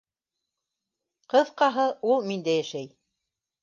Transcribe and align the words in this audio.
Ҡыҫҡаһы: 1.35 1.87
ул 2.15 2.29
миндә 2.33 2.61
йәшәй. 2.65 2.93